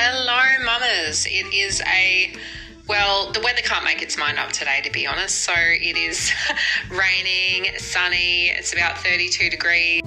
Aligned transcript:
Hello, 0.00 0.64
mamas. 0.64 1.26
It 1.26 1.52
is 1.52 1.82
a 1.82 2.32
well, 2.86 3.32
the 3.32 3.40
weather 3.40 3.62
can't 3.62 3.84
make 3.84 4.00
its 4.00 4.16
mind 4.16 4.38
up 4.38 4.52
today, 4.52 4.80
to 4.84 4.92
be 4.92 5.08
honest. 5.08 5.42
So 5.42 5.52
it 5.56 5.96
is 5.96 6.30
raining, 6.88 7.72
sunny. 7.78 8.50
It's 8.50 8.72
about 8.72 8.98
32 8.98 9.50
degrees. 9.50 10.02